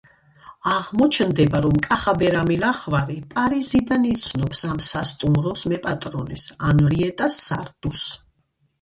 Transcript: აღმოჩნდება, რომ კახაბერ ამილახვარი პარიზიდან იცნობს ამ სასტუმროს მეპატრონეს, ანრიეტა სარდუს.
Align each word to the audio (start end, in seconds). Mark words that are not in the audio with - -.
აღმოჩნდება, 0.69 1.61
რომ 1.65 1.75
კახაბერ 1.87 2.37
ამილახვარი 2.39 3.19
პარიზიდან 3.35 4.09
იცნობს 4.15 4.67
ამ 4.73 4.83
სასტუმროს 4.89 5.71
მეპატრონეს, 5.77 6.51
ანრიეტა 6.75 7.33
სარდუს. 7.41 8.13